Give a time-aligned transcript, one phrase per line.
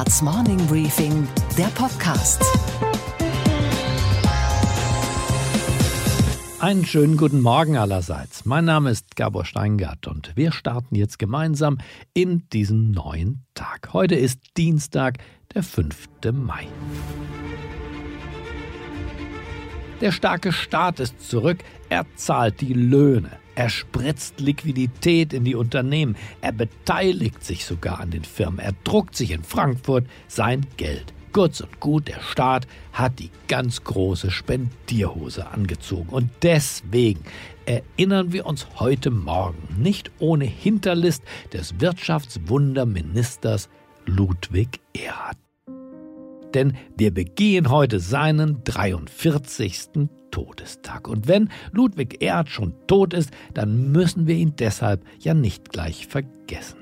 [0.00, 2.42] Handelsblatts Morning Briefing, der Podcast.
[6.58, 8.46] Einen schönen guten Morgen allerseits.
[8.46, 11.78] Mein Name ist Gabor Steingart und wir starten jetzt gemeinsam
[12.14, 13.90] in diesen neuen Tag.
[13.92, 15.18] Heute ist Dienstag,
[15.54, 16.08] der 5.
[16.32, 16.66] Mai.
[20.00, 21.58] Der starke Staat ist zurück,
[21.90, 23.32] er zahlt die Löhne.
[23.60, 26.16] Er spritzt Liquidität in die Unternehmen.
[26.40, 28.58] Er beteiligt sich sogar an den Firmen.
[28.58, 31.12] Er druckt sich in Frankfurt sein Geld.
[31.32, 36.08] Kurz und gut, der Staat hat die ganz große Spendierhose angezogen.
[36.08, 37.20] Und deswegen
[37.66, 43.68] erinnern wir uns heute Morgen nicht ohne Hinterlist des Wirtschaftswunderministers
[44.06, 45.36] Ludwig Erhard.
[46.54, 50.08] Denn wir begehen heute seinen 43.
[50.30, 51.08] Todestag.
[51.08, 56.06] Und wenn Ludwig Erhard schon tot ist, dann müssen wir ihn deshalb ja nicht gleich
[56.06, 56.78] vergessen.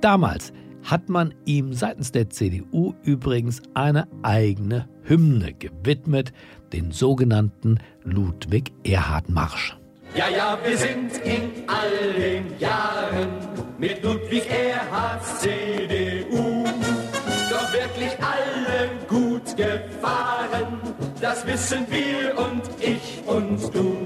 [0.00, 6.32] Damals hat man ihm seitens der CDU übrigens eine eigene Hymne gewidmet,
[6.72, 9.76] den sogenannten Ludwig Erhard Marsch.
[10.14, 13.28] Ja, ja, wir sind in all den Jahren
[13.78, 16.64] mit Ludwig Erhards CDU
[17.50, 20.29] doch wirklich alle gut gefahren
[21.20, 23.96] das wissen wir und ich und du.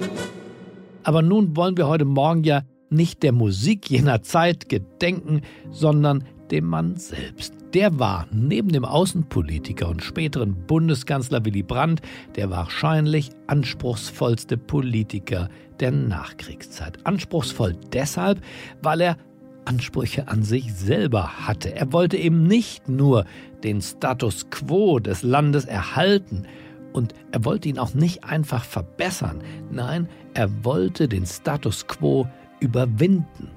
[1.05, 6.65] Aber nun wollen wir heute Morgen ja nicht der Musik jener Zeit gedenken, sondern dem
[6.67, 7.55] Mann selbst.
[7.73, 12.03] Der war neben dem Außenpolitiker und späteren Bundeskanzler Willy Brandt
[12.37, 15.49] der wahrscheinlich anspruchsvollste Politiker
[15.81, 17.05] der Nachkriegszeit.
[17.05, 18.41] Anspruchsvoll deshalb,
[18.83, 19.17] weil er
[19.65, 21.75] Ansprüche an sich selber hatte.
[21.75, 23.25] Er wollte eben nicht nur
[23.63, 26.47] den Status quo des Landes erhalten,
[26.95, 29.43] und er wollte ihn auch nicht einfach verbessern.
[29.71, 32.27] Nein, er wollte den Status quo
[32.61, 33.51] überwinden.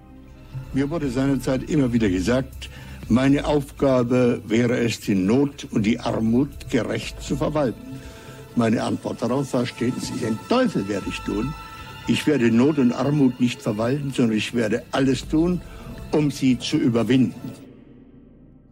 [0.74, 2.70] Mir wurde seinerzeit immer wieder gesagt,
[3.10, 8.00] meine Aufgabe wäre es, die Not und die Armut gerecht zu verwalten.
[8.56, 11.53] Meine Antwort darauf war stets, den Teufel werde ich tun.
[12.08, 15.62] Ich werde Not und Armut nicht verwalten, sondern ich werde alles tun,
[16.12, 17.66] um sie zu überwinden.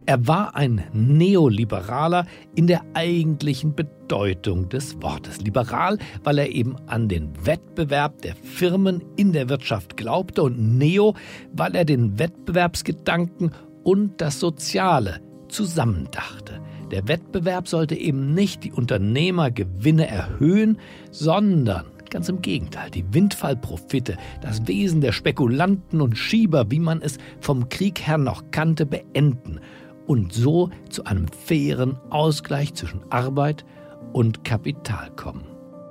[0.08, 5.42] Er war ein Neoliberaler in der eigentlichen Bedeutung des Wortes.
[5.42, 11.16] Liberal, weil er eben an den Wettbewerb der Firmen in der Wirtschaft glaubte und Neo,
[11.54, 13.50] weil er den Wettbewerbsgedanken
[13.84, 16.62] und das Soziale zusammendachte.
[16.92, 20.78] Der Wettbewerb sollte eben nicht die Unternehmergewinne erhöhen,
[21.10, 27.18] sondern Ganz im Gegenteil, die Windfallprofite, das Wesen der Spekulanten und Schieber, wie man es
[27.42, 29.60] vom Krieg her noch kannte, beenden
[30.08, 33.66] und so zu einem fairen Ausgleich zwischen Arbeit
[34.14, 35.46] und Kapital kommen.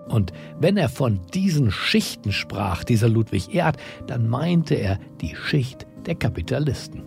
[0.08, 3.76] Und wenn er von diesen Schichten sprach, dieser Ludwig Erhard,
[4.06, 7.02] dann meinte er die Schicht der Kapitalisten.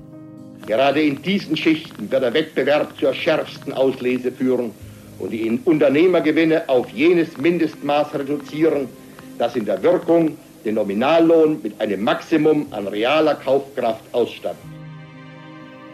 [0.66, 4.72] Gerade in diesen Schichten wird der Wettbewerb zur schärfsten Auslese führen
[5.20, 8.90] und die Unternehmergewinne auf jenes Mindestmaß reduzieren,
[9.38, 14.77] das in der Wirkung den Nominallohn mit einem Maximum an realer Kaufkraft ausstattet.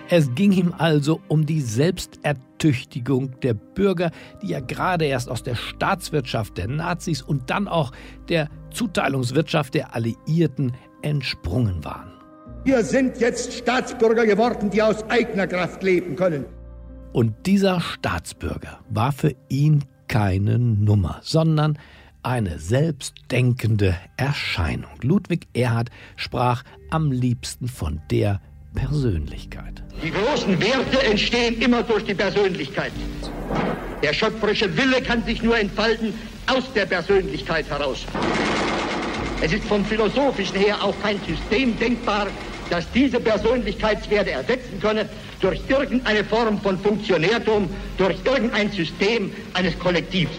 [0.09, 5.55] Es ging ihm also um die Selbstertüchtigung der Bürger, die ja gerade erst aus der
[5.55, 7.91] Staatswirtschaft der Nazis und dann auch
[8.27, 12.11] der Zuteilungswirtschaft der Alliierten entsprungen waren.
[12.65, 16.45] Wir sind jetzt Staatsbürger geworden, die aus eigener Kraft leben können.
[17.13, 21.77] Und dieser Staatsbürger war für ihn keine Nummer, sondern
[22.23, 24.91] eine selbstdenkende Erscheinung.
[25.01, 28.41] Ludwig Erhard sprach am liebsten von der
[28.75, 29.81] Persönlichkeit.
[30.03, 32.91] Die großen Werte entstehen immer durch die Persönlichkeit.
[34.01, 36.13] Der schöpferische Wille kann sich nur entfalten
[36.47, 38.05] aus der Persönlichkeit heraus.
[39.41, 42.27] Es ist vom philosophischen her auch kein System denkbar,
[42.69, 45.07] das diese Persönlichkeitswerte ersetzen könne
[45.39, 50.31] durch irgendeine Form von Funktionärtum, durch irgendein System eines Kollektivs.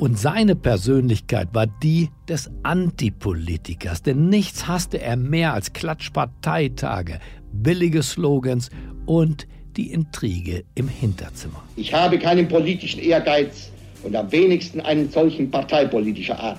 [0.00, 7.20] Und seine Persönlichkeit war die des Antipolitikers, denn nichts hasste er mehr als Klatschparteitage,
[7.52, 8.70] billige Slogans
[9.04, 11.62] und die Intrige im Hinterzimmer.
[11.76, 13.70] Ich habe keinen politischen Ehrgeiz
[14.02, 16.58] und am wenigsten einen solchen parteipolitischer Art.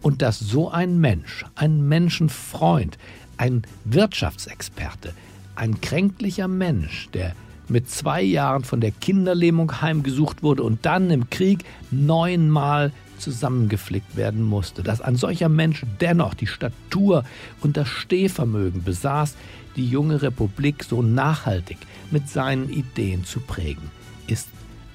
[0.00, 2.98] Und dass so ein Mensch, ein Menschenfreund,
[3.36, 5.14] ein Wirtschaftsexperte,
[5.54, 7.36] ein kränklicher Mensch, der
[7.72, 14.42] mit zwei Jahren von der Kinderlähmung heimgesucht wurde und dann im Krieg neunmal zusammengeflickt werden
[14.42, 14.82] musste.
[14.82, 17.24] Dass ein solcher Mensch dennoch die Statur
[17.62, 19.36] und das Stehvermögen besaß,
[19.76, 21.78] die junge Republik so nachhaltig
[22.10, 23.90] mit seinen Ideen zu prägen,
[24.26, 24.48] ist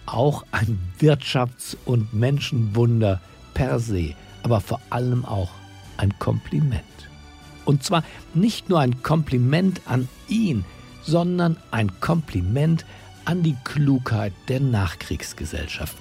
[0.06, 3.20] auch ein Wirtschafts- und Menschenwunder
[3.56, 4.14] per se,
[4.44, 5.50] aber vor allem auch
[5.98, 6.84] ein Kompliment.
[7.66, 8.04] Und zwar
[8.36, 10.64] nicht nur ein Kompliment an ihn,
[11.08, 12.86] sondern ein Kompliment
[13.26, 15.96] an die Klugheit der Nachkriegsgesellschaft.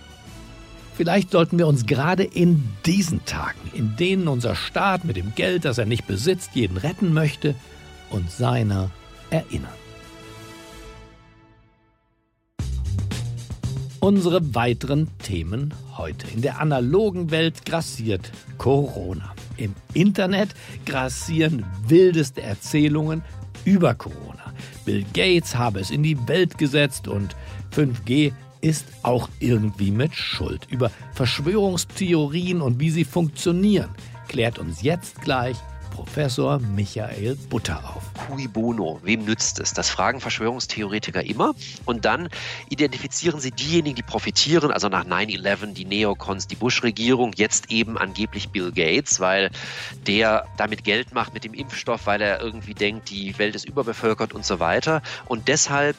[0.96, 5.64] Vielleicht sollten wir uns gerade in diesen Tagen, in denen unser Staat mit dem Geld,
[5.64, 7.54] das er nicht besitzt, jeden retten möchte,
[8.10, 8.90] und seiner
[9.30, 9.72] erinnern.
[14.00, 16.28] Unsere weiteren Themen heute.
[16.28, 19.34] In der analogen Welt grassiert Corona.
[19.56, 20.50] Im Internet
[20.84, 23.22] grassieren wildeste Erzählungen
[23.64, 24.45] über Corona.
[24.86, 27.36] Bill Gates habe es in die Welt gesetzt und
[27.74, 30.66] 5G ist auch irgendwie mit Schuld.
[30.70, 33.90] Über Verschwörungstheorien und wie sie funktionieren,
[34.28, 35.56] klärt uns jetzt gleich
[35.96, 38.02] Professor Michael Butter auf.
[38.12, 39.72] Cui bono, wem nützt es?
[39.72, 41.54] Das fragen Verschwörungstheoretiker immer.
[41.86, 42.28] Und dann
[42.68, 48.50] identifizieren sie diejenigen, die profitieren, also nach 9-11 die Neocons, die Bush-Regierung, jetzt eben angeblich
[48.50, 49.50] Bill Gates, weil
[50.06, 54.34] der damit Geld macht mit dem Impfstoff, weil er irgendwie denkt, die Welt ist überbevölkert
[54.34, 55.00] und so weiter.
[55.24, 55.96] Und deshalb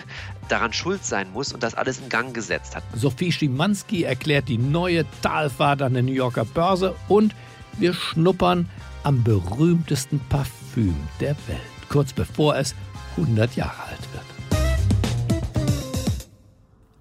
[0.47, 2.83] daran schuld sein muss und das alles in Gang gesetzt hat.
[2.94, 7.33] Sophie Schimanski erklärt die neue Talfahrt an der New Yorker Börse und
[7.79, 8.69] wir schnuppern
[9.07, 12.75] am berühmtesten Parfüm der Welt, kurz bevor es
[13.15, 14.25] 100 Jahre alt wird.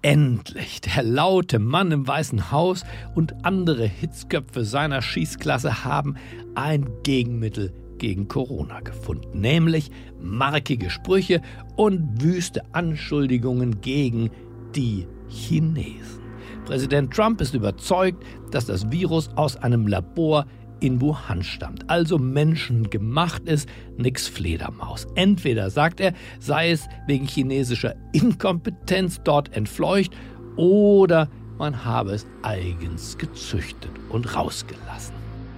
[0.01, 6.15] Endlich, der laute Mann im Weißen Haus und andere Hitzköpfe seiner Schießklasse haben
[6.55, 11.41] ein Gegenmittel gegen Corona gefunden, nämlich markige Sprüche
[11.75, 14.29] und wüste Anschuldigungen gegen
[14.73, 16.21] die Chinesen.
[16.63, 20.45] Präsident Trump ist überzeugt, dass das Virus aus einem Labor
[20.79, 25.07] in Wuhan stammt, also menschengemacht ist, nix Fledermaus.
[25.15, 30.15] Entweder, sagt er, sei es wegen chinesischer Inkompetenz dort entfleucht
[30.55, 35.15] oder man habe es eigens gezüchtet und rausgelassen.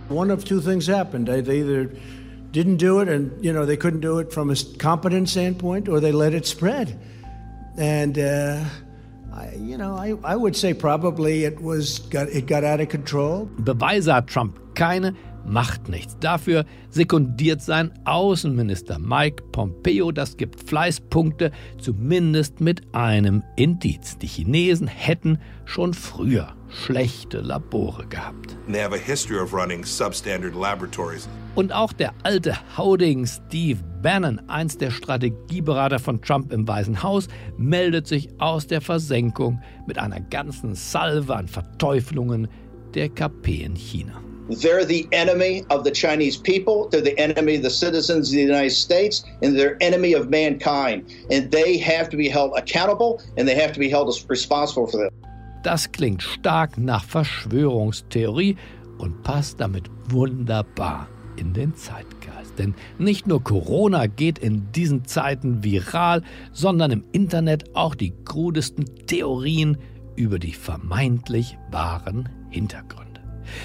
[0.09, 1.27] One of two things happened.
[1.27, 1.89] They, they either
[2.51, 5.99] didn't do it and, you know, they couldn't do it from a competent standpoint or
[5.99, 6.97] they let it spread.
[7.77, 8.63] And, uh,
[9.31, 12.89] I, you know, I, I would say probably it was got, it got out of
[12.89, 13.49] control.
[13.61, 15.13] Beweise hat Trump keine,
[15.45, 16.17] macht nichts.
[16.21, 20.13] Dafür sekundiert sein Außenminister Mike Pompeo.
[20.13, 24.17] Das gibt Fleißpunkte, zumindest mit einem Indiz.
[24.19, 28.55] Die Chinesen hätten schon früher schlechte Labore gehabt.
[28.71, 31.27] They have a history of running substandard laboratories.
[31.55, 37.27] Und auch der alte Hauding Steve Bannon, einst der Strategieberater von Trump im Weißen Haus,
[37.57, 42.47] meldet sich aus der Versenkung mit einer ganzen Salve an Verteuflungen
[42.93, 44.21] der KP in China.
[44.49, 48.41] They're the enemy of the Chinese people, they're the enemy of the citizens of the
[48.41, 51.05] United States, and they're enemy of mankind.
[51.29, 54.97] And they have to be held accountable and they have to be held responsible for
[54.97, 55.13] that.
[55.63, 58.55] Das klingt stark nach Verschwörungstheorie
[58.97, 62.57] und passt damit wunderbar in den Zeitgeist.
[62.57, 66.23] Denn nicht nur Corona geht in diesen Zeiten viral,
[66.53, 69.77] sondern im Internet auch die krudesten Theorien
[70.15, 73.08] über die vermeintlich wahren Hintergründe.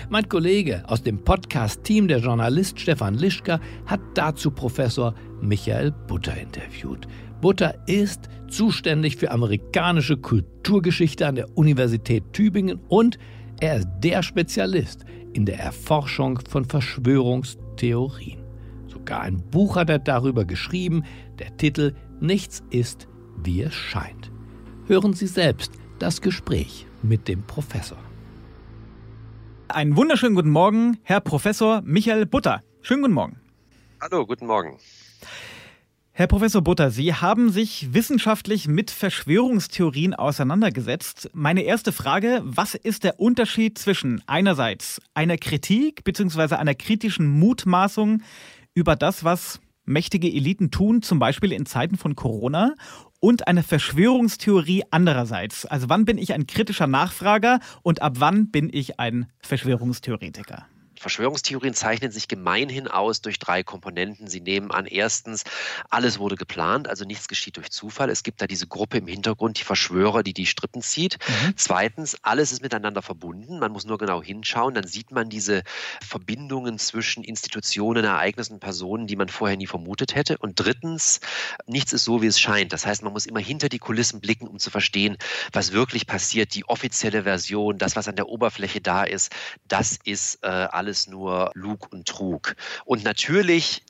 [0.08, 7.06] Mein Kollege aus dem Podcast-Team, der Journalist Stefan Lischka, hat dazu Professor Michael Butter interviewt.
[7.40, 13.18] Butter ist zuständig für amerikanische Kulturgeschichte an der Universität Tübingen und
[13.60, 18.40] er ist der Spezialist in der Erforschung von Verschwörungstheorien.
[18.86, 21.04] Sogar ein Buch hat er darüber geschrieben,
[21.38, 23.08] der Titel Nichts ist,
[23.42, 24.30] wie es scheint.
[24.86, 27.98] Hören Sie selbst das Gespräch mit dem Professor.
[29.68, 32.62] Einen wunderschönen guten Morgen, Herr Professor Michael Butter.
[32.82, 33.40] Schönen guten Morgen.
[34.00, 34.78] Hallo, guten Morgen.
[36.12, 41.30] Herr Professor Butter, Sie haben sich wissenschaftlich mit Verschwörungstheorien auseinandergesetzt.
[41.32, 46.54] Meine erste Frage, was ist der Unterschied zwischen einerseits einer Kritik bzw.
[46.54, 48.22] einer kritischen Mutmaßung
[48.74, 52.74] über das, was mächtige Eliten tun, zum Beispiel in Zeiten von Corona,
[53.24, 55.64] und eine Verschwörungstheorie andererseits.
[55.64, 60.66] Also wann bin ich ein kritischer Nachfrager und ab wann bin ich ein Verschwörungstheoretiker?
[61.04, 64.26] Verschwörungstheorien zeichnen sich gemeinhin aus durch drei Komponenten.
[64.26, 65.44] Sie nehmen an, erstens,
[65.90, 68.08] alles wurde geplant, also nichts geschieht durch Zufall.
[68.08, 71.18] Es gibt da diese Gruppe im Hintergrund, die Verschwörer, die die Strippen zieht.
[71.28, 71.52] Mhm.
[71.56, 73.58] Zweitens, alles ist miteinander verbunden.
[73.58, 75.62] Man muss nur genau hinschauen, dann sieht man diese
[76.02, 80.38] Verbindungen zwischen Institutionen, Ereignissen, Personen, die man vorher nie vermutet hätte.
[80.38, 81.20] Und drittens,
[81.66, 82.72] nichts ist so, wie es scheint.
[82.72, 85.18] Das heißt, man muss immer hinter die Kulissen blicken, um zu verstehen,
[85.52, 86.54] was wirklich passiert.
[86.54, 89.30] Die offizielle Version, das, was an der Oberfläche da ist,
[89.68, 92.54] das ist äh, alles alles nur Lug und Trug.
[92.84, 93.82] Und natürlich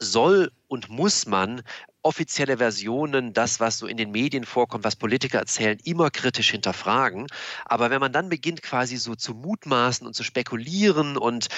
[0.00, 1.62] soll und muss man
[2.04, 7.26] offizielle Versionen, das, was so in den Medien vorkommt, was Politiker erzählen, immer kritisch hinterfragen.
[7.64, 11.48] Aber wenn man dann beginnt, quasi so zu mutmaßen und zu spekulieren und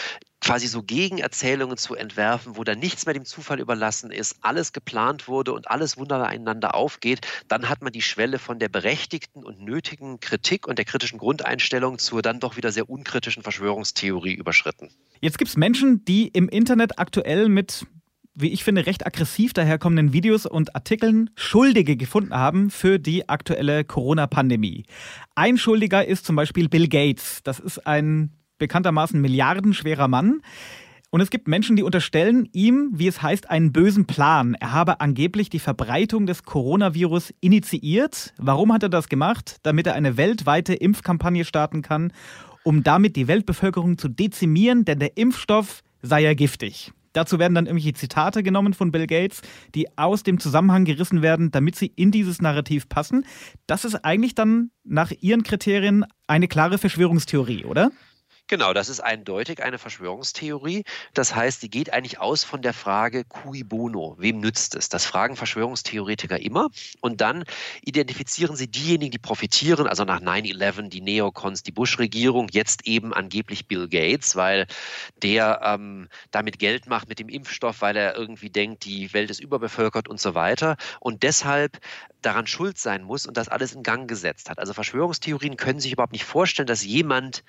[0.40, 5.26] quasi so Gegenerzählungen zu entwerfen, wo dann nichts mehr dem Zufall überlassen ist, alles geplant
[5.26, 9.60] wurde und alles wunderbar einander aufgeht, dann hat man die Schwelle von der berechtigten und
[9.60, 14.90] nötigen Kritik und der kritischen Grundeinstellung zur dann doch wieder sehr unkritischen Verschwörungstheorie überschritten.
[15.20, 17.86] Jetzt gibt es Menschen, die im Internet aktuell mit
[18.36, 23.82] wie ich finde, recht aggressiv daherkommenden Videos und Artikeln Schuldige gefunden haben für die aktuelle
[23.82, 24.84] Corona-Pandemie.
[25.34, 27.40] Ein Schuldiger ist zum Beispiel Bill Gates.
[27.42, 30.42] Das ist ein bekanntermaßen milliardenschwerer Mann.
[31.10, 34.54] Und es gibt Menschen, die unterstellen ihm, wie es heißt, einen bösen Plan.
[34.54, 38.34] Er habe angeblich die Verbreitung des Coronavirus initiiert.
[38.36, 39.56] Warum hat er das gemacht?
[39.62, 42.12] Damit er eine weltweite Impfkampagne starten kann,
[42.64, 46.92] um damit die Weltbevölkerung zu dezimieren, denn der Impfstoff sei ja giftig.
[47.16, 49.40] Dazu werden dann irgendwelche Zitate genommen von Bill Gates,
[49.74, 53.24] die aus dem Zusammenhang gerissen werden, damit sie in dieses Narrativ passen.
[53.66, 57.90] Das ist eigentlich dann nach Ihren Kriterien eine klare Verschwörungstheorie, oder?
[58.48, 60.84] Genau, das ist eindeutig eine Verschwörungstheorie.
[61.14, 64.88] Das heißt, die geht eigentlich aus von der Frage cui bono, wem nützt es?
[64.88, 66.68] Das fragen Verschwörungstheoretiker immer.
[67.00, 67.42] Und dann
[67.82, 73.66] identifizieren sie diejenigen, die profitieren, also nach 9-11, die Neocons, die Bush-Regierung, jetzt eben angeblich
[73.66, 74.68] Bill Gates, weil
[75.22, 79.40] der ähm, damit Geld macht mit dem Impfstoff, weil er irgendwie denkt, die Welt ist
[79.40, 80.76] überbevölkert und so weiter.
[81.00, 81.80] Und deshalb
[82.22, 84.60] daran schuld sein muss und das alles in Gang gesetzt hat.
[84.60, 87.42] Also Verschwörungstheorien können sich überhaupt nicht vorstellen, dass jemand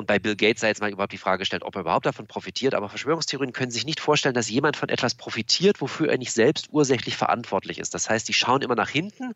[0.00, 2.26] und bei Bill Gates sei jetzt mal überhaupt die Frage gestellt, ob er überhaupt davon
[2.26, 2.74] profitiert.
[2.74, 6.68] Aber Verschwörungstheorien können sich nicht vorstellen, dass jemand von etwas profitiert, wofür er nicht selbst
[6.72, 7.94] ursächlich verantwortlich ist.
[7.94, 9.34] Das heißt, die schauen immer nach hinten,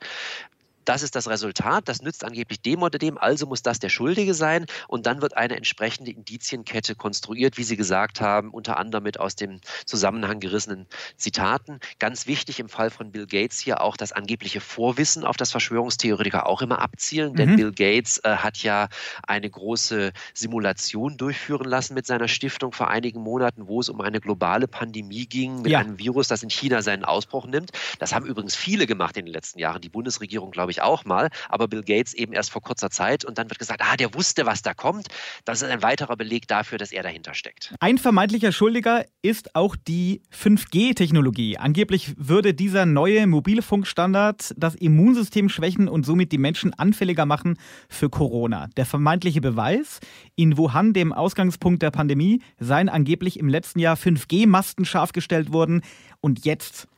[0.85, 4.35] das ist das Resultat, das nützt angeblich dem oder dem, also muss das der Schuldige
[4.35, 9.21] sein und dann wird eine entsprechende Indizienkette konstruiert, wie Sie gesagt haben, unter anderem mit
[9.21, 10.87] aus dem Zusammenhang gerissenen
[11.17, 11.81] Zitaten.
[11.99, 16.47] Ganz wichtig im Fall von Bill Gates hier auch das angebliche Vorwissen, auf das Verschwörungstheoretiker
[16.47, 17.37] auch immer abzielen, mhm.
[17.37, 18.88] denn Bill Gates äh, hat ja
[19.26, 24.21] eine große Simulation durchführen lassen mit seiner Stiftung vor einigen Monaten, wo es um eine
[24.21, 25.79] globale Pandemie ging mit ja.
[25.79, 27.71] einem Virus, das in China seinen Ausbruch nimmt.
[27.99, 29.81] Das haben übrigens viele gemacht in den letzten Jahren.
[29.81, 33.25] Die Bundesregierung, glaube ich, ich auch mal, aber Bill Gates eben erst vor kurzer Zeit
[33.25, 35.09] und dann wird gesagt, ah, der wusste, was da kommt.
[35.45, 37.75] Das ist ein weiterer Beleg dafür, dass er dahinter steckt.
[37.81, 41.59] Ein vermeintlicher Schuldiger ist auch die 5G-Technologie.
[41.59, 48.11] Angeblich würde dieser neue Mobilfunkstandard das Immunsystem schwächen und somit die Menschen anfälliger machen für
[48.11, 48.69] Corona.
[48.76, 50.00] Der vermeintliche Beweis,
[50.37, 55.83] in Wuhan, dem Ausgangspunkt der Pandemie, seien angeblich im letzten Jahr 5G-Masten scharf gestellt worden
[56.21, 56.88] und jetzt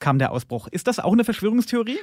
[0.00, 0.66] kam der Ausbruch.
[0.68, 1.98] Ist das auch eine Verschwörungstheorie?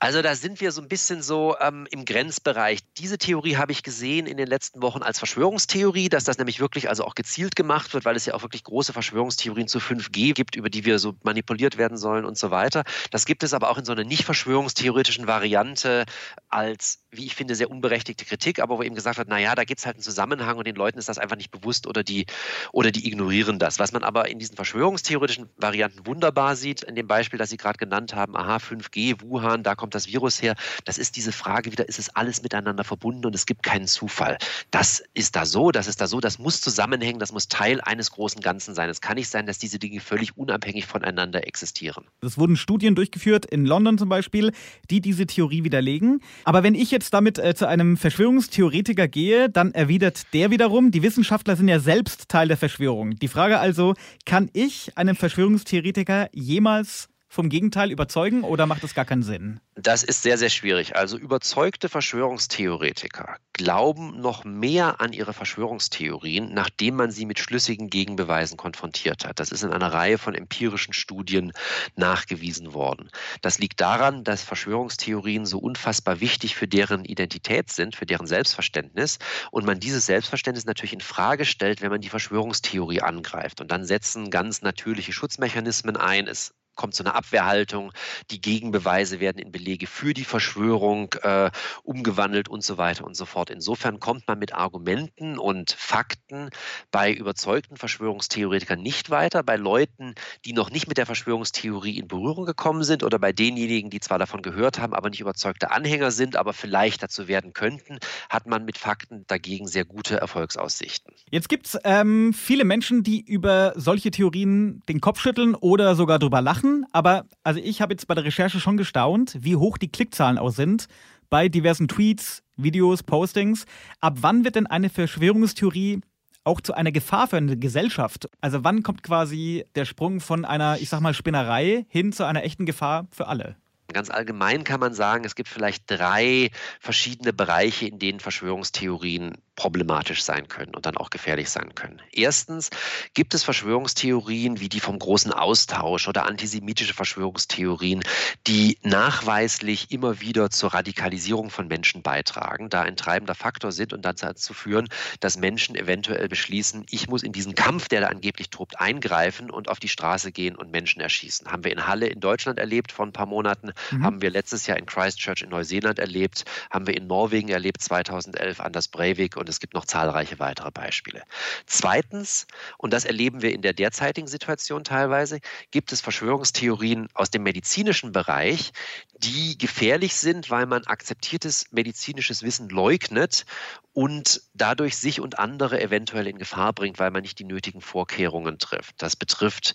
[0.00, 2.80] Also da sind wir so ein bisschen so ähm, im Grenzbereich.
[2.98, 6.88] Diese Theorie habe ich gesehen in den letzten Wochen als Verschwörungstheorie, dass das nämlich wirklich
[6.88, 10.54] also auch gezielt gemacht wird, weil es ja auch wirklich große Verschwörungstheorien zu 5G gibt,
[10.54, 12.84] über die wir so manipuliert werden sollen und so weiter.
[13.10, 16.04] Das gibt es aber auch in so einer nicht verschwörungstheoretischen Variante
[16.48, 19.80] als, wie ich finde, sehr unberechtigte Kritik, aber wo eben gesagt wird, naja, da gibt
[19.80, 22.26] es halt einen Zusammenhang und den Leuten ist das einfach nicht bewusst oder die,
[22.70, 23.80] oder die ignorieren das.
[23.80, 27.78] Was man aber in diesen verschwörungstheoretischen Varianten wunderbar sieht, in dem Beispiel, das Sie gerade
[27.78, 30.54] genannt haben, aha, 5G, Wuhan, da kommt kommt das Virus her?
[30.84, 34.36] Das ist diese Frage wieder, ist es alles miteinander verbunden und es gibt keinen Zufall.
[34.70, 38.10] Das ist da so, das ist da so, das muss zusammenhängen, das muss Teil eines
[38.10, 38.90] großen Ganzen sein.
[38.90, 42.04] Es kann nicht sein, dass diese Dinge völlig unabhängig voneinander existieren.
[42.20, 44.52] Es wurden Studien durchgeführt, in London zum Beispiel,
[44.90, 46.20] die diese Theorie widerlegen.
[46.44, 51.02] Aber wenn ich jetzt damit äh, zu einem Verschwörungstheoretiker gehe, dann erwidert der wiederum, die
[51.02, 53.16] Wissenschaftler sind ja selbst Teil der Verschwörung.
[53.16, 53.94] Die Frage also,
[54.26, 59.60] kann ich einem Verschwörungstheoretiker jemals vom Gegenteil überzeugen oder macht das gar keinen Sinn?
[59.74, 60.96] Das ist sehr, sehr schwierig.
[60.96, 68.56] Also überzeugte Verschwörungstheoretiker glauben noch mehr an ihre Verschwörungstheorien, nachdem man sie mit schlüssigen Gegenbeweisen
[68.56, 69.40] konfrontiert hat.
[69.40, 71.52] Das ist in einer Reihe von empirischen Studien
[71.96, 73.10] nachgewiesen worden.
[73.42, 79.18] Das liegt daran, dass Verschwörungstheorien so unfassbar wichtig für deren Identität sind, für deren Selbstverständnis
[79.50, 83.60] und man dieses Selbstverständnis natürlich in Frage stellt, wenn man die Verschwörungstheorie angreift.
[83.60, 86.26] Und dann setzen ganz natürliche Schutzmechanismen ein.
[86.26, 87.92] Es kommt zu einer Abwehrhaltung,
[88.30, 91.50] die Gegenbeweise werden in Belege für die Verschwörung äh,
[91.82, 93.50] umgewandelt und so weiter und so fort.
[93.50, 96.50] Insofern kommt man mit Argumenten und Fakten
[96.90, 102.46] bei überzeugten Verschwörungstheoretikern nicht weiter, bei Leuten, die noch nicht mit der Verschwörungstheorie in Berührung
[102.46, 106.36] gekommen sind oder bei denjenigen, die zwar davon gehört haben, aber nicht überzeugte Anhänger sind,
[106.36, 107.98] aber vielleicht dazu werden könnten,
[108.30, 111.12] hat man mit Fakten dagegen sehr gute Erfolgsaussichten.
[111.30, 116.20] Jetzt gibt es ähm, viele Menschen, die über solche Theorien den Kopf schütteln oder sogar
[116.20, 119.78] drüber lachen machen, aber also ich habe jetzt bei der Recherche schon gestaunt, wie hoch
[119.78, 120.86] die Klickzahlen auch sind
[121.30, 123.66] bei diversen Tweets, Videos, Postings.
[124.00, 126.00] Ab wann wird denn eine Verschwörungstheorie
[126.44, 128.28] auch zu einer Gefahr für eine Gesellschaft?
[128.40, 132.44] Also wann kommt quasi der Sprung von einer, ich sag mal, Spinnerei hin zu einer
[132.44, 133.56] echten Gefahr für alle?
[133.90, 140.22] Ganz allgemein kann man sagen, es gibt vielleicht drei verschiedene Bereiche, in denen Verschwörungstheorien problematisch
[140.22, 142.00] sein können und dann auch gefährlich sein können.
[142.12, 142.68] Erstens
[143.14, 148.02] gibt es Verschwörungstheorien wie die vom großen Austausch oder antisemitische Verschwörungstheorien,
[148.46, 154.04] die nachweislich immer wieder zur Radikalisierung von Menschen beitragen, da ein treibender Faktor sind und
[154.04, 154.88] dazu führen,
[155.20, 159.70] dass Menschen eventuell beschließen, ich muss in diesen Kampf, der da angeblich tobt, eingreifen und
[159.70, 161.50] auf die Straße gehen und Menschen erschießen.
[161.50, 164.04] Haben wir in Halle in Deutschland erlebt vor ein paar Monaten, mhm.
[164.04, 168.60] haben wir letztes Jahr in Christchurch in Neuseeland erlebt, haben wir in Norwegen erlebt 2011,
[168.60, 171.22] Anders Breivik und und es gibt noch zahlreiche weitere Beispiele.
[171.64, 177.42] Zweitens, und das erleben wir in der derzeitigen Situation teilweise, gibt es Verschwörungstheorien aus dem
[177.44, 178.72] medizinischen Bereich,
[179.16, 183.46] die gefährlich sind, weil man akzeptiertes medizinisches Wissen leugnet
[183.94, 188.58] und dadurch sich und andere eventuell in Gefahr bringt, weil man nicht die nötigen Vorkehrungen
[188.58, 188.96] trifft.
[188.98, 189.74] Das betrifft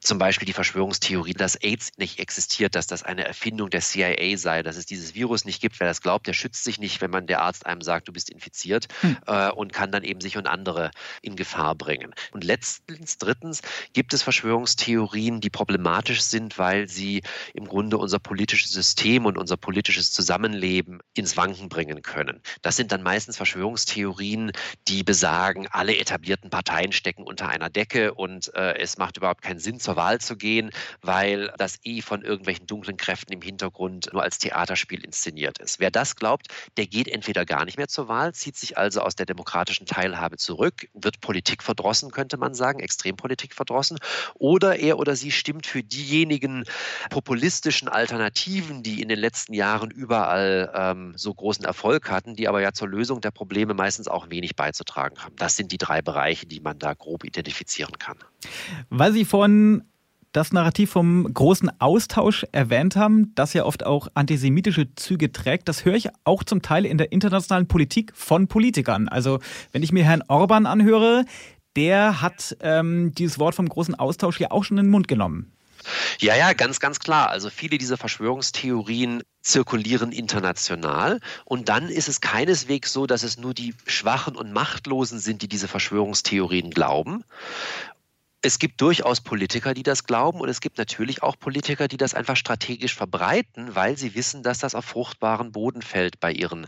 [0.00, 4.62] zum Beispiel die Verschwörungstheorie, dass AIDS nicht existiert, dass das eine Erfindung der CIA sei,
[4.62, 5.78] dass es dieses Virus nicht gibt.
[5.78, 8.30] Wer das glaubt, der schützt sich nicht, wenn man der Arzt einem sagt, du bist
[8.30, 9.18] infiziert hm.
[9.26, 10.90] äh, und kann dann eben sich und andere
[11.20, 12.14] in Gefahr bringen.
[12.32, 13.60] Und letztens, drittens
[13.92, 19.58] gibt es Verschwörungstheorien, die problematisch sind, weil sie im Grunde unser politisches System und unser
[19.58, 22.40] politisches Zusammenleben ins Wanken bringen können.
[22.62, 24.52] Das sind dann meistens Verschwörungstheorien,
[24.88, 29.58] die besagen, alle etablierten Parteien stecken unter einer Decke und äh, es macht überhaupt keinen
[29.58, 30.70] Sinn, zur Wahl zu gehen,
[31.02, 35.80] weil das eh von irgendwelchen dunklen Kräften im Hintergrund nur als Theaterspiel inszeniert ist.
[35.80, 39.16] Wer das glaubt, der geht entweder gar nicht mehr zur Wahl, zieht sich also aus
[39.16, 43.98] der demokratischen Teilhabe zurück, wird Politik verdrossen, könnte man sagen, Extrempolitik verdrossen,
[44.34, 46.64] oder er oder sie stimmt für diejenigen
[47.10, 52.60] populistischen Alternativen, die in den letzten Jahren überall ähm, so großen Erfolg hatten, die aber
[52.60, 55.34] ja zur Lösung der Probleme meistens auch wenig beizutragen haben.
[55.34, 58.18] Das sind die drei Bereiche, die man da grob identifizieren kann.
[58.88, 59.79] Weil Sie vorhin
[60.32, 65.84] das Narrativ vom großen Austausch erwähnt haben, das ja oft auch antisemitische Züge trägt, das
[65.84, 69.08] höre ich auch zum Teil in der internationalen Politik von Politikern.
[69.08, 69.40] Also
[69.72, 71.24] wenn ich mir Herrn Orban anhöre,
[71.76, 75.52] der hat ähm, dieses Wort vom großen Austausch ja auch schon in den Mund genommen.
[76.18, 77.30] Ja, ja, ganz, ganz klar.
[77.30, 83.54] Also viele dieser Verschwörungstheorien zirkulieren international und dann ist es keineswegs so, dass es nur
[83.54, 87.24] die Schwachen und Machtlosen sind, die diese Verschwörungstheorien glauben,
[88.42, 92.14] es gibt durchaus Politiker, die das glauben und es gibt natürlich auch Politiker, die das
[92.14, 96.66] einfach strategisch verbreiten, weil sie wissen, dass das auf fruchtbaren Boden fällt bei ihren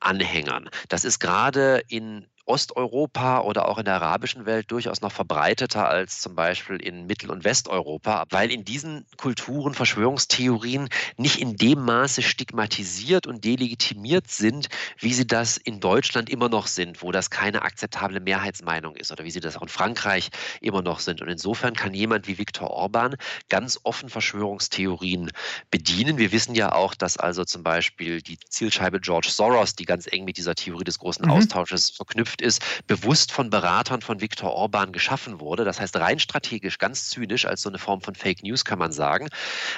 [0.00, 0.68] Anhängern.
[0.88, 6.20] Das ist gerade in Osteuropa oder auch in der arabischen Welt durchaus noch verbreiteter als
[6.20, 12.22] zum Beispiel in Mittel- und Westeuropa, weil in diesen Kulturen Verschwörungstheorien nicht in dem Maße
[12.22, 17.62] stigmatisiert und delegitimiert sind, wie sie das in Deutschland immer noch sind, wo das keine
[17.62, 21.22] akzeptable Mehrheitsmeinung ist oder wie sie das auch in Frankreich immer noch sind.
[21.22, 23.14] Und insofern kann jemand wie Viktor Orban
[23.50, 25.30] ganz offen Verschwörungstheorien
[25.70, 26.18] bedienen.
[26.18, 30.24] Wir wissen ja auch, dass also zum Beispiel die Zielscheibe George Soros, die ganz eng
[30.24, 31.30] mit dieser Theorie des großen mhm.
[31.30, 35.64] Austausches verknüpft verknüpft ist, bewusst von Beratern von Viktor Orban geschaffen wurde.
[35.64, 38.92] Das heißt rein strategisch, ganz zynisch als so eine Form von Fake News kann man
[38.92, 39.28] sagen.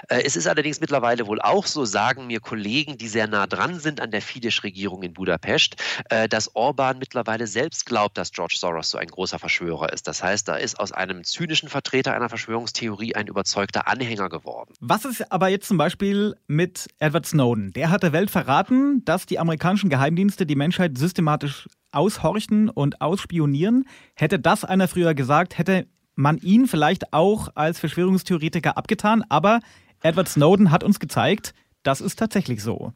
[0.08, 3.80] Äh, es ist allerdings mittlerweile wohl auch so, sagen mir Kollegen, die sehr nah dran
[3.80, 5.76] sind an der Fidesz-Regierung in Budapest,
[6.10, 10.06] äh, dass Orban mittlerweile selbst glaubt, dass George Soros so ein großer Verschwörer ist.
[10.06, 14.74] Das heißt, da ist aus einem zynischen Vertreter einer Verschwörungstheorie ein überzeugter Anhänger geworden.
[14.80, 17.72] Was ist aber jetzt zum Beispiel mit Edward Snowden?
[17.72, 23.86] Der hat der Welt verraten, dass die amerikanischen Geheimdienste die Menschheit systematisch aushorchen und ausspionieren.
[24.14, 29.24] Hätte das einer früher gesagt, hätte man ihn vielleicht auch als Verschwörungstheoretiker abgetan.
[29.28, 29.60] Aber
[30.02, 32.92] Edward Snowden hat uns gezeigt, das ist tatsächlich so.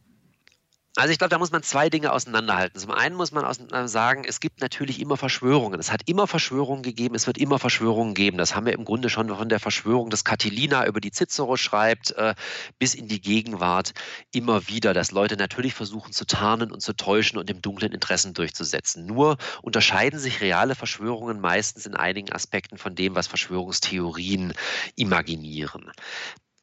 [0.98, 2.80] Also ich glaube, da muss man zwei Dinge auseinanderhalten.
[2.80, 5.78] Zum einen muss man äh, sagen, es gibt natürlich immer Verschwörungen.
[5.78, 8.36] Es hat immer Verschwörungen gegeben, es wird immer Verschwörungen geben.
[8.36, 12.10] Das haben wir im Grunde schon von der Verschwörung des Catilina, über die Cicero schreibt,
[12.16, 12.34] äh,
[12.80, 13.92] bis in die Gegenwart
[14.32, 18.34] immer wieder, dass Leute natürlich versuchen zu tarnen und zu täuschen und im dunklen Interessen
[18.34, 19.06] durchzusetzen.
[19.06, 24.52] Nur unterscheiden sich reale Verschwörungen meistens in einigen Aspekten von dem, was Verschwörungstheorien
[24.96, 25.92] imaginieren.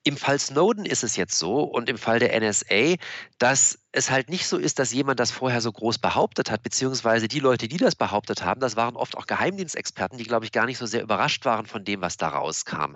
[0.08, 2.94] Im Fall Snowden ist es jetzt so und im Fall der NSA,
[3.40, 7.28] dass es halt nicht so ist, dass jemand das vorher so groß behauptet hat, beziehungsweise
[7.28, 10.68] die Leute, die das behauptet haben, das waren oft auch Geheimdienstexperten, die, glaube ich, gar
[10.68, 12.94] nicht so sehr überrascht waren von dem, was da rauskam.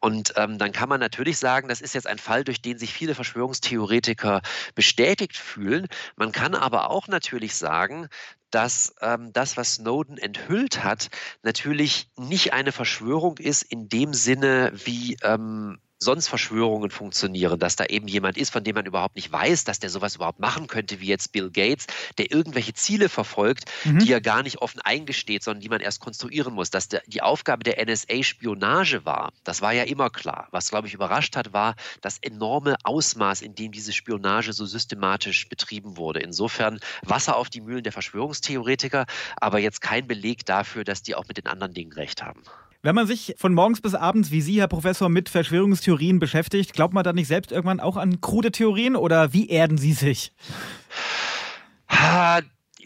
[0.00, 2.94] Und ähm, dann kann man natürlich sagen, das ist jetzt ein Fall, durch den sich
[2.94, 4.40] viele Verschwörungstheoretiker
[4.74, 5.88] bestätigt fühlen.
[6.16, 8.08] Man kann aber auch natürlich sagen,
[8.50, 11.10] dass ähm, das, was Snowden enthüllt hat,
[11.42, 17.86] natürlich nicht eine Verschwörung ist in dem Sinne, wie ähm, sonst Verschwörungen funktionieren, dass da
[17.86, 21.00] eben jemand ist, von dem man überhaupt nicht weiß, dass der sowas überhaupt machen könnte,
[21.00, 21.86] wie jetzt Bill Gates,
[22.18, 24.00] der irgendwelche Ziele verfolgt, mhm.
[24.00, 26.70] die er gar nicht offen eingesteht, sondern die man erst konstruieren muss.
[26.70, 30.48] Dass der, die Aufgabe der NSA Spionage war, das war ja immer klar.
[30.50, 35.48] Was, glaube ich, überrascht hat, war das enorme Ausmaß, in dem diese Spionage so systematisch
[35.48, 36.20] betrieben wurde.
[36.20, 39.06] Insofern Wasser auf die Mühlen der Verschwörungstheoretiker,
[39.36, 42.42] aber jetzt kein Beleg dafür, dass die auch mit den anderen Dingen recht haben.
[42.86, 46.94] Wenn man sich von morgens bis abends, wie Sie, Herr Professor, mit Verschwörungstheorien beschäftigt, glaubt
[46.94, 50.30] man da nicht selbst irgendwann auch an krude Theorien oder wie erden Sie sich?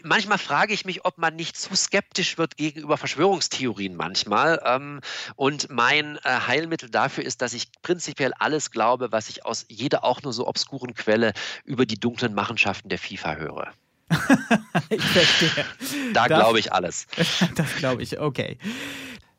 [0.01, 4.59] manchmal frage ich mich, ob man nicht zu skeptisch wird gegenüber Verschwörungstheorien manchmal.
[4.65, 5.01] Ähm,
[5.35, 10.03] und mein äh, Heilmittel dafür ist, dass ich prinzipiell alles glaube, was ich aus jeder
[10.03, 11.33] auch nur so obskuren Quelle
[11.63, 13.71] über die dunklen Machenschaften der FIFA höre.
[14.89, 15.65] ich verstehe.
[16.13, 17.05] Da glaube ich alles.
[17.55, 18.57] das glaube ich, okay.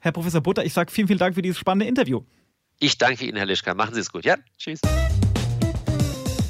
[0.04, 2.22] Herr Professor Butter, ich sage vielen, vielen Dank für dieses spannende Interview.
[2.80, 3.72] Ich danke Ihnen, Herr Lischka.
[3.72, 4.24] Machen Sie es gut.
[4.24, 4.80] Ja, tschüss.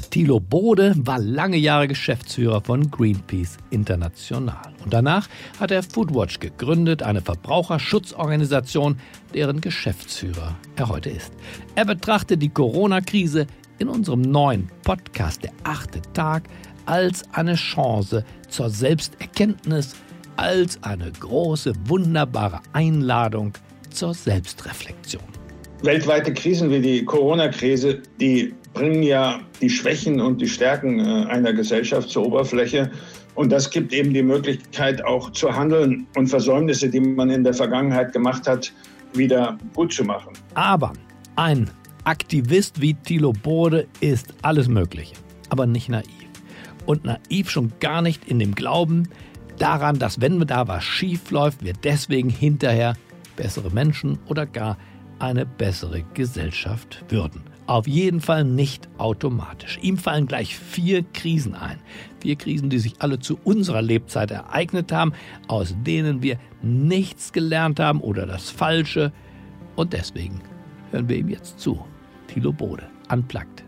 [0.09, 4.73] Thilo Bode war lange Jahre Geschäftsführer von Greenpeace International.
[4.83, 8.99] Und danach hat er Foodwatch gegründet, eine Verbraucherschutzorganisation,
[9.35, 11.31] deren Geschäftsführer er heute ist.
[11.75, 13.45] Er betrachtet die Corona-Krise
[13.77, 16.49] in unserem neuen Podcast, der achte Tag,
[16.87, 19.95] als eine Chance zur Selbsterkenntnis,
[20.37, 23.53] als eine große, wunderbare Einladung
[23.89, 25.23] zur Selbstreflexion.
[25.83, 31.53] Weltweite Krisen wie die Corona-Krise, die bringen ja die Schwächen und die Stärken äh, einer
[31.53, 32.89] Gesellschaft zur Oberfläche.
[33.35, 37.53] Und das gibt eben die Möglichkeit, auch zu handeln und Versäumnisse, die man in der
[37.53, 38.71] Vergangenheit gemacht hat,
[39.13, 40.33] wieder gut zu machen.
[40.53, 40.93] Aber
[41.35, 41.69] ein
[42.03, 45.15] Aktivist wie Thilo Bode ist alles Mögliche,
[45.49, 46.07] aber nicht naiv.
[46.85, 49.07] Und naiv schon gar nicht in dem Glauben,
[49.63, 52.95] daran, dass wenn da was schief läuft, wir deswegen hinterher
[53.37, 54.77] bessere Menschen oder gar
[55.19, 57.43] eine bessere Gesellschaft würden.
[57.65, 59.79] Auf jeden Fall nicht automatisch.
[59.81, 61.79] Ihm fallen gleich vier Krisen ein.
[62.19, 65.13] Vier Krisen, die sich alle zu unserer Lebzeit ereignet haben,
[65.47, 69.13] aus denen wir nichts gelernt haben oder das Falsche.
[69.77, 70.41] Und deswegen
[70.91, 71.85] hören wir ihm jetzt zu.
[72.27, 73.62] Thilo Bode, unplugged.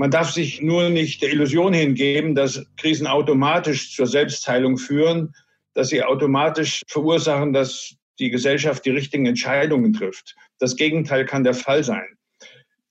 [0.00, 5.34] Man darf sich nur nicht der Illusion hingeben, dass Krisen automatisch zur Selbstheilung führen,
[5.74, 10.36] dass sie automatisch verursachen, dass die Gesellschaft die richtigen Entscheidungen trifft.
[10.58, 12.16] Das Gegenteil kann der Fall sein.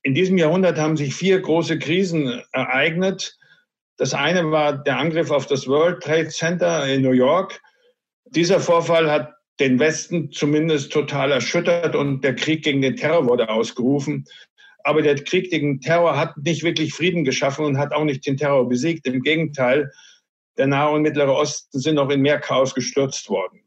[0.03, 3.39] In diesem Jahrhundert haben sich vier große Krisen ereignet.
[3.97, 7.59] Das eine war der Angriff auf das World Trade Center in New York.
[8.25, 13.49] Dieser Vorfall hat den Westen zumindest total erschüttert und der Krieg gegen den Terror wurde
[13.49, 14.25] ausgerufen.
[14.83, 18.37] Aber der Krieg gegen Terror hat nicht wirklich Frieden geschaffen und hat auch nicht den
[18.37, 19.05] Terror besiegt.
[19.07, 19.91] Im Gegenteil,
[20.57, 23.61] der Nahe und Mittlere Osten sind noch in mehr Chaos gestürzt worden.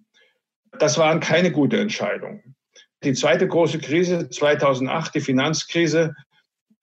[0.79, 2.55] Das waren keine gute Entscheidungen.
[3.05, 6.14] Die zweite große Krise 2008, die Finanzkrise,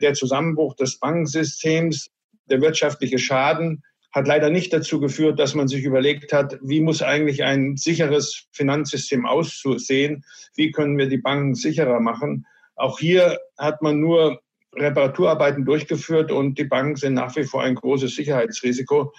[0.01, 2.09] der Zusammenbruch des Bankensystems,
[2.49, 7.01] der wirtschaftliche Schaden, hat leider nicht dazu geführt, dass man sich überlegt hat, wie muss
[7.01, 12.45] eigentlich ein sicheres Finanzsystem aussehen, wie können wir die Banken sicherer machen,
[12.79, 14.41] auch hier hat man nur
[14.75, 19.13] Reparaturarbeiten durchgeführt und die Banken sind nach wie vor ein großes Sicherheitsrisiko.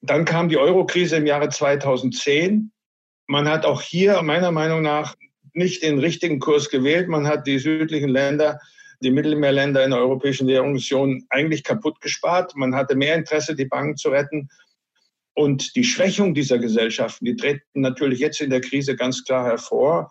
[0.00, 2.70] Dann kam die Eurokrise im Jahre 2010.
[3.26, 5.14] Man hat auch hier meiner Meinung nach
[5.52, 7.08] nicht den richtigen Kurs gewählt.
[7.08, 8.60] Man hat die südlichen Länder,
[9.00, 12.54] die Mittelmeerländer in der Europäischen Währungsunion eigentlich kaputt gespart.
[12.56, 14.48] Man hatte mehr Interesse, die Banken zu retten.
[15.34, 20.10] Und die Schwächung dieser Gesellschaften, die treten natürlich jetzt in der Krise ganz klar hervor.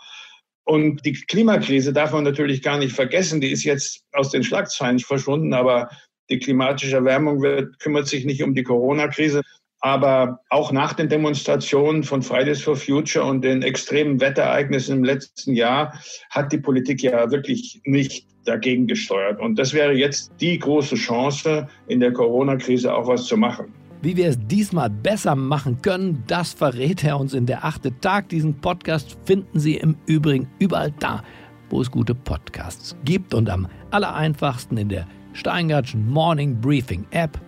[0.67, 3.39] Und die Klimakrise darf man natürlich gar nicht vergessen.
[3.39, 5.89] Die ist jetzt aus den Schlagzeilen verschwunden, aber
[6.29, 9.43] die klimatische Erwärmung wird, kümmert sich nicht um die Corona-Krise.
[9.79, 15.53] Aber auch nach den Demonstrationen von Fridays for Future und den extremen Wetterereignissen im letzten
[15.53, 15.97] Jahr
[16.31, 19.39] hat die Politik ja wirklich nicht dagegen gesteuert.
[19.39, 23.73] Und das wäre jetzt die große Chance, in der Corona-Krise auch was zu machen.
[24.01, 28.29] Wie wir es diesmal besser machen können, das verrät er uns in der achte Tag.
[28.29, 31.23] Diesen Podcast finden Sie im Übrigen überall da,
[31.71, 37.41] wo es gute Podcasts gibt und am allereinfachsten in der Steingartschen Morning Briefing App.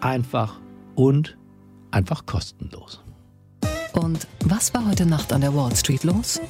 [0.00, 0.58] Einfach
[0.94, 1.36] und
[1.90, 3.04] einfach kostenlos.
[3.92, 6.40] Und was war heute Nacht an der Wall Street los?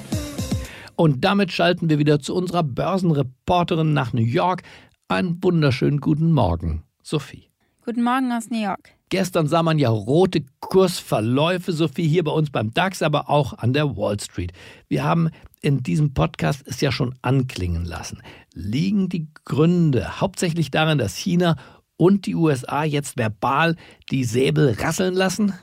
[0.95, 4.63] Und damit schalten wir wieder zu unserer Börsenreporterin nach New York.
[5.09, 7.51] Einen wunderschönen guten Morgen, Sophie.
[7.85, 9.00] Guten Morgen aus New York.
[9.11, 13.73] Gestern sah man ja rote Kursverläufe, Sophie, hier bei uns beim DAX, aber auch an
[13.73, 14.53] der Wall Street.
[14.87, 15.31] Wir haben
[15.63, 18.23] in diesem Podcast es ja schon anklingen lassen.
[18.55, 21.57] Liegen die Gründe hauptsächlich darin, dass China
[21.97, 23.75] und die USA jetzt verbal
[24.13, 25.55] die Säbel rasseln lassen?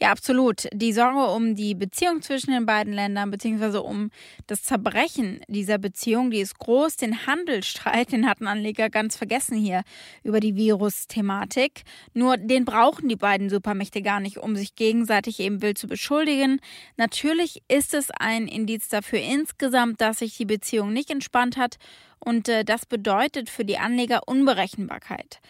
[0.00, 0.68] Ja, absolut.
[0.72, 4.10] Die Sorge um die Beziehung zwischen den beiden Ländern, beziehungsweise um
[4.46, 6.96] das Zerbrechen dieser Beziehung, die ist groß.
[6.96, 9.82] Den Handelsstreit, den hatten Anleger ganz vergessen hier
[10.22, 11.82] über die Virus-Thematik.
[12.14, 16.60] Nur den brauchen die beiden Supermächte gar nicht, um sich gegenseitig eben wild zu beschuldigen.
[16.96, 21.76] Natürlich ist es ein Indiz dafür insgesamt, dass sich die Beziehung nicht entspannt hat.
[22.18, 25.40] Und äh, das bedeutet für die Anleger Unberechenbarkeit.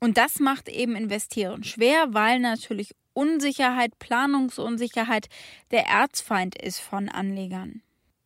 [0.00, 5.28] Und das macht eben Investieren schwer, weil natürlich Unsicherheit, Planungsunsicherheit
[5.70, 7.80] der Erzfeind ist von Anlegern.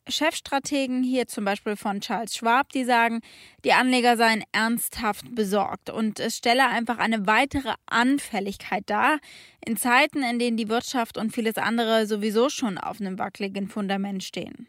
[0.09, 3.21] Chefstrategen hier zum Beispiel von Charles Schwab, die sagen,
[3.63, 9.19] die Anleger seien ernsthaft besorgt und es stelle einfach eine weitere Anfälligkeit dar
[9.65, 14.23] in Zeiten, in denen die Wirtschaft und vieles andere sowieso schon auf einem wackeligen Fundament
[14.23, 14.67] stehen.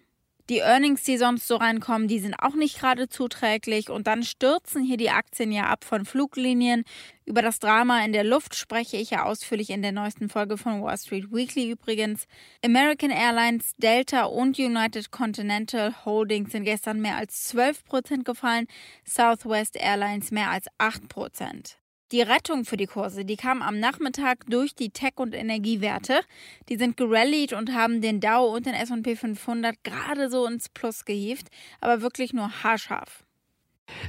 [0.53, 3.89] Die Earnings, die sonst so reinkommen, die sind auch nicht gerade zuträglich.
[3.89, 6.85] Und dann stürzen hier die Aktien ja ab von Fluglinien.
[7.25, 10.83] Über das Drama in der Luft spreche ich ja ausführlich in der neuesten Folge von
[10.83, 12.27] Wall Street Weekly übrigens.
[12.63, 18.67] American Airlines, Delta und United Continental Holdings sind gestern mehr als 12 Prozent gefallen.
[19.09, 21.82] Southwest Airlines mehr als 8 Prozent.
[22.13, 26.21] Die Rettung für die Kurse, die kam am Nachmittag durch die Tech- und Energiewerte.
[26.69, 31.07] Die sind gerallied und haben den Dow und den S&P 500 gerade so ins Plus
[31.07, 31.49] gehievt,
[31.81, 33.25] aber wirklich nur haarscharf.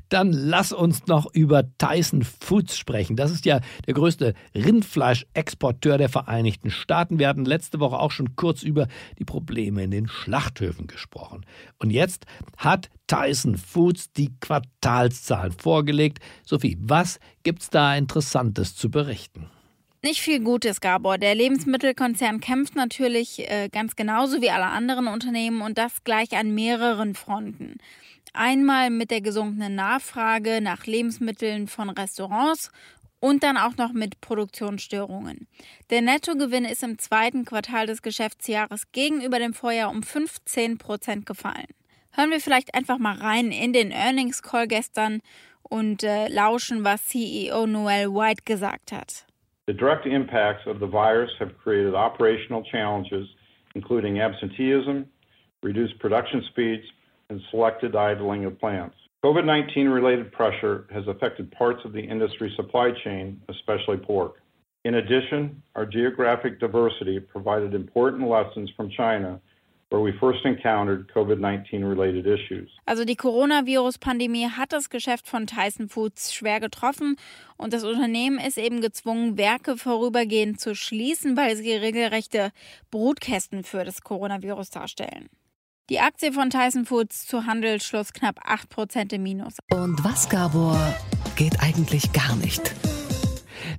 [0.09, 3.15] Dann lass uns noch über Tyson Foods sprechen.
[3.15, 7.19] Das ist ja der größte Rindfleischexporteur der Vereinigten Staaten.
[7.19, 8.87] Wir hatten letzte Woche auch schon kurz über
[9.19, 11.45] die Probleme in den Schlachthöfen gesprochen.
[11.79, 12.25] Und jetzt
[12.57, 16.19] hat Tyson Foods die Quartalszahlen vorgelegt.
[16.45, 19.47] Sophie, was gibt's da Interessantes zu berichten?
[20.05, 21.17] Nicht viel Gutes, Gabor.
[21.17, 26.53] Der Lebensmittelkonzern kämpft natürlich äh, ganz genauso wie alle anderen Unternehmen und das gleich an
[26.53, 27.77] mehreren Fronten.
[28.33, 32.69] Einmal mit der gesunkenen Nachfrage nach Lebensmitteln von Restaurants
[33.21, 35.47] und dann auch noch mit Produktionsstörungen.
[35.89, 41.67] Der Nettogewinn ist im zweiten Quartal des Geschäftsjahres gegenüber dem Vorjahr um 15 Prozent gefallen.
[42.11, 45.21] Hören wir vielleicht einfach mal rein in den Earnings Call gestern
[45.61, 49.27] und äh, lauschen, was CEO Noel White gesagt hat.
[49.65, 53.27] The direct impacts of the virus have created operational challenges,
[53.75, 55.05] including absenteeism,
[55.61, 56.83] reduced production speeds,
[57.29, 58.95] and selected idling of plants.
[59.23, 64.41] COVID 19 related pressure has affected parts of the industry supply chain, especially pork.
[64.83, 69.39] In addition, our geographic diversity provided important lessons from China
[69.93, 72.67] where we first encountered COVID-19 related issues.
[72.85, 77.15] Also die Coronavirus-Pandemie hat das Geschäft von Tyson Foods schwer getroffen
[77.57, 82.49] und das Unternehmen ist eben gezwungen, Werke vorübergehend zu schließen, weil sie regelrechte
[82.89, 85.29] Brutkästen für das Coronavirus darstellen.
[85.89, 89.57] Die Aktie von Tyson Foods zu Handelsschluss knapp 8% im Minus.
[89.69, 90.79] Und was, Gabor,
[91.35, 92.73] geht eigentlich gar nicht?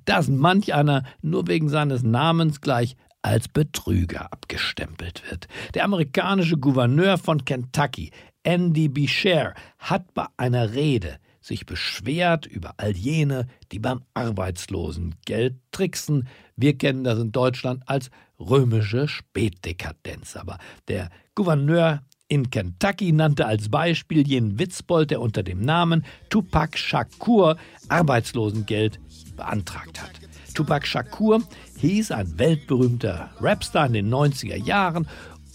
[0.04, 5.48] Dass manch einer nur wegen seines Namens gleich als Betrüger abgestempelt wird.
[5.72, 8.10] Der amerikanische Gouverneur von Kentucky,
[8.42, 16.28] Andy Beshear, hat bei einer Rede sich beschwert über all jene, die beim Arbeitslosengeld tricksen.
[16.56, 20.36] Wir kennen das in Deutschland als römische Spätdekadenz.
[20.36, 20.58] Aber
[20.88, 27.56] der Gouverneur in Kentucky nannte als Beispiel jenen Witzbold, der unter dem Namen Tupac Shakur
[27.88, 29.00] Arbeitslosengeld
[29.36, 30.12] beantragt hat.
[30.54, 31.42] Tupac Shakur
[31.78, 35.06] hieß ein weltberühmter Rapstar in den 90er Jahren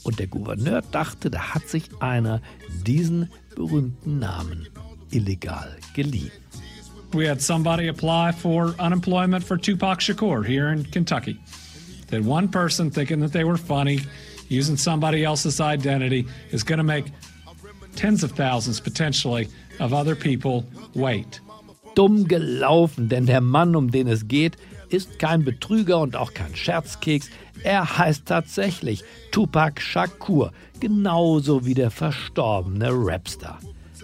[0.04, 2.42] und der Gouverneur dachte, da hat sich einer
[2.86, 4.68] diesen berühmten Namen
[5.12, 6.32] illegal geliehen.
[7.12, 11.40] We had somebody apply for unemployment for Tupac Shakur here in Kentucky.
[12.12, 14.02] That one person thinking that they were funny,
[14.48, 17.06] using somebody else's identity, is going to make
[17.96, 19.48] tens of thousands potentially
[19.80, 21.42] of other people wait.
[21.96, 24.58] Dumm gelaufen, denn der Mann, um den es geht,
[24.90, 27.30] ist kein Betrüger und auch kein Scherzkeks.
[27.64, 33.60] Er heißt tatsächlich Tupac Shakur, genauso wie der verstorbene Rapstar.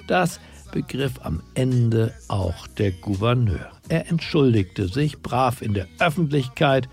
[0.08, 0.40] Das
[0.72, 3.72] begriff am Ende auch der Gouverneur.
[3.88, 6.90] Er entschuldigte sich brav in der Öffentlichkeit.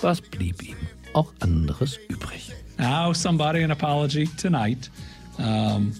[0.00, 0.76] Was blieb ihm
[1.14, 2.52] auch anderes übrig?
[2.78, 4.90] I owe somebody an apology tonight.
[5.38, 5.92] Um,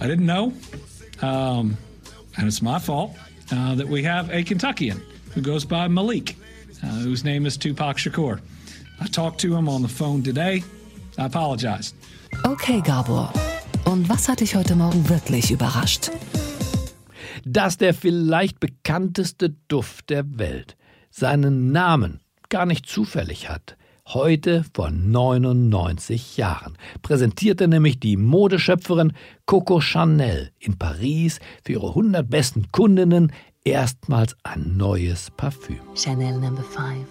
[0.00, 0.52] I didn't know,
[1.22, 1.76] um,
[2.36, 3.12] and it's my fault
[3.52, 5.00] uh, that we have a Kentuckian
[5.34, 6.36] who goes by Malik,
[6.82, 8.40] whose name is Tupac Shakur.
[9.00, 10.62] I talked to him on the phone today.
[11.18, 11.94] I apologize.
[12.44, 13.32] Okay, Gabor.
[13.84, 16.10] Und was hat dich heute Morgen wirklich überrascht?
[17.44, 20.76] dass der vielleicht bekannteste Duft der Welt
[21.10, 23.76] seinen Namen gar nicht zufällig hat.
[24.06, 29.12] Heute vor 99 Jahren präsentierte nämlich die Modeschöpferin
[29.46, 33.32] Coco Chanel in Paris für ihre 100 besten Kundinnen
[33.64, 35.80] erstmals ein neues Parfüm.
[35.94, 37.06] Chanel Number 5.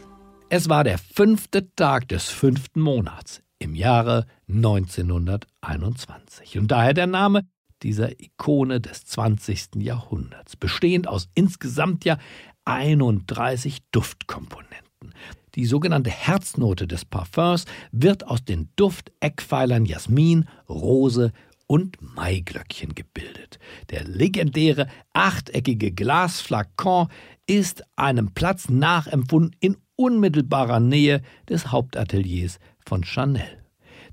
[0.49, 7.41] Es war der fünfte Tag des fünften Monats im Jahre 1921 und daher der Name
[7.81, 9.77] dieser Ikone des 20.
[9.77, 12.19] Jahrhunderts, bestehend aus insgesamt ja
[12.65, 15.13] 31 Duftkomponenten.
[15.55, 21.31] Die sogenannte Herznote des Parfums wird aus den Dufteckpfeilern Jasmin, Rose
[21.67, 23.59] und Maiglöckchen gebildet.
[23.89, 27.07] Der legendäre achteckige Glasflakon
[27.47, 33.63] ist einem Platz nachempfunden in unmittelbarer Nähe des Hauptateliers von Chanel.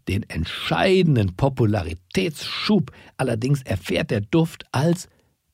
[0.09, 5.09] Den entscheidenden Popularitätsschub allerdings erfährt der Duft als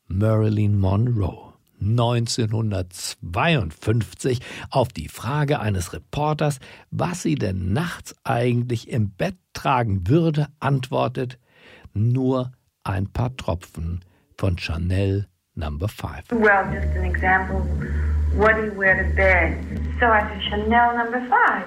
[0.06, 1.52] Marilyn Monroe.
[1.80, 6.58] 1952 auf die Frage eines Reporters,
[6.90, 11.38] was sie denn nachts eigentlich im Bett tragen würde, antwortet
[11.96, 12.52] nur
[12.84, 14.00] ein paar Tropfen
[14.38, 16.30] von Chanel Number 5.
[16.30, 17.60] Well, just an example.
[18.36, 19.56] What do you wear to bed?
[19.98, 21.64] So I said Chanel Number 5.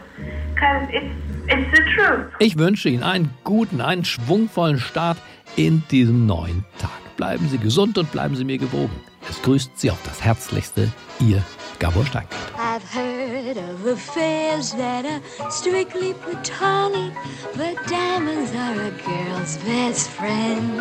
[0.54, 1.16] Because it's,
[1.48, 2.32] it's the truth.
[2.40, 5.18] Ich wünsche Ihnen einen guten, einen schwungvollen Start
[5.56, 7.09] in diesem neuen Tag.
[7.20, 8.98] Bleiben Sie gesund und bleiben Sie mir gewogen.
[9.30, 11.44] Es grüßt Sie auf das Herzlichste, Ihr
[11.78, 12.32] Gabor Steingart.
[12.58, 17.12] I've heard of affairs that are strictly platonic,
[17.58, 20.80] but diamonds are a girl's best friend.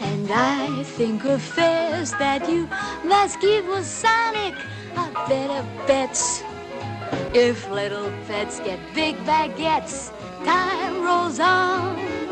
[0.00, 2.66] And I think affairs that you
[3.04, 4.56] must keep with Sonic
[4.96, 6.42] are better bets.
[7.32, 10.10] If little pets get big baguettes,
[10.44, 12.31] time rolls on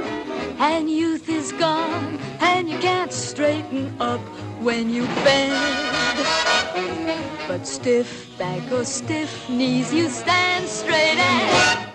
[0.61, 4.21] and youth is gone and you can't straighten up
[4.61, 5.57] when you bend.
[7.49, 11.90] But stiff back or stiff knees, you stand straight and